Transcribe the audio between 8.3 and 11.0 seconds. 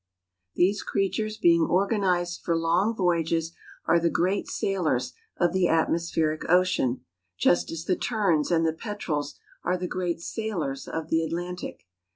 and the petrels are the great sailors